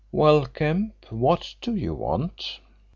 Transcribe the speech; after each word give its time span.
"Well, 0.11 0.47
Kemp, 0.47 0.95
what 1.11 1.53
do 1.61 1.75
you 1.75 1.93
want?" 1.93 2.59